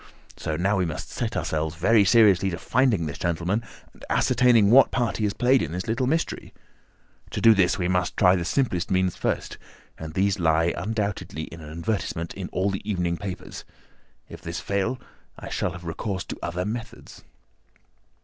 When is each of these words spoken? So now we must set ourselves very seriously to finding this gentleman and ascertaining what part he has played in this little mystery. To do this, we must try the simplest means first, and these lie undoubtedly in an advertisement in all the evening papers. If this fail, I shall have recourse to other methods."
So 0.35 0.55
now 0.55 0.77
we 0.77 0.85
must 0.85 1.11
set 1.11 1.37
ourselves 1.37 1.75
very 1.75 2.03
seriously 2.05 2.49
to 2.49 2.57
finding 2.57 3.05
this 3.05 3.19
gentleman 3.19 3.63
and 3.93 4.03
ascertaining 4.09 4.71
what 4.71 4.89
part 4.89 5.17
he 5.17 5.25
has 5.25 5.33
played 5.33 5.61
in 5.61 5.73
this 5.73 5.85
little 5.85 6.07
mystery. 6.07 6.55
To 7.29 7.39
do 7.39 7.53
this, 7.53 7.77
we 7.77 7.87
must 7.87 8.17
try 8.17 8.35
the 8.35 8.43
simplest 8.43 8.89
means 8.89 9.15
first, 9.15 9.59
and 9.99 10.15
these 10.15 10.39
lie 10.39 10.73
undoubtedly 10.75 11.43
in 11.43 11.61
an 11.61 11.69
advertisement 11.69 12.33
in 12.33 12.49
all 12.49 12.71
the 12.71 12.89
evening 12.89 13.15
papers. 13.17 13.63
If 14.27 14.41
this 14.41 14.59
fail, 14.59 14.99
I 15.37 15.49
shall 15.49 15.73
have 15.73 15.85
recourse 15.85 16.23
to 16.23 16.39
other 16.41 16.65
methods." 16.65 17.23